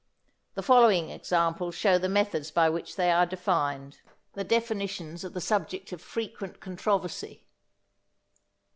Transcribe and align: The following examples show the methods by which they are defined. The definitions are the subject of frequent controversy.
The 0.55 0.63
following 0.63 1.11
examples 1.11 1.75
show 1.75 1.99
the 1.99 2.09
methods 2.09 2.49
by 2.49 2.71
which 2.71 2.95
they 2.95 3.11
are 3.11 3.27
defined. 3.27 3.99
The 4.33 4.43
definitions 4.43 5.23
are 5.23 5.29
the 5.29 5.39
subject 5.39 5.91
of 5.91 6.01
frequent 6.01 6.59
controversy. 6.59 7.45